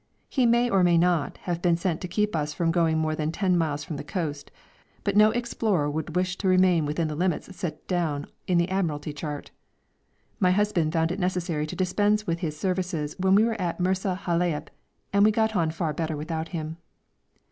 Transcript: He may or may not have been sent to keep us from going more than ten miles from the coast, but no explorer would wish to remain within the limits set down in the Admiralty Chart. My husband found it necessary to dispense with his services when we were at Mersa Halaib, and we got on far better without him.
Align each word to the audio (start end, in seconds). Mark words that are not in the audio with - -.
He 0.29 0.47
may 0.47 0.67
or 0.67 0.83
may 0.83 0.97
not 0.97 1.37
have 1.43 1.61
been 1.61 1.77
sent 1.77 2.01
to 2.01 2.07
keep 2.07 2.35
us 2.35 2.55
from 2.55 2.71
going 2.71 2.97
more 2.97 3.13
than 3.15 3.31
ten 3.31 3.55
miles 3.55 3.83
from 3.83 3.97
the 3.97 4.03
coast, 4.03 4.49
but 5.03 5.15
no 5.15 5.29
explorer 5.29 5.91
would 5.91 6.15
wish 6.15 6.39
to 6.39 6.47
remain 6.47 6.87
within 6.87 7.07
the 7.07 7.13
limits 7.15 7.55
set 7.55 7.87
down 7.87 8.25
in 8.47 8.57
the 8.57 8.67
Admiralty 8.71 9.13
Chart. 9.13 9.51
My 10.39 10.49
husband 10.49 10.91
found 10.91 11.11
it 11.11 11.19
necessary 11.19 11.67
to 11.67 11.75
dispense 11.75 12.25
with 12.25 12.39
his 12.39 12.57
services 12.57 13.15
when 13.19 13.35
we 13.35 13.45
were 13.45 13.61
at 13.61 13.77
Mersa 13.79 14.17
Halaib, 14.17 14.69
and 15.13 15.23
we 15.23 15.29
got 15.29 15.55
on 15.55 15.69
far 15.69 15.93
better 15.93 16.17
without 16.17 16.47
him. 16.47 16.77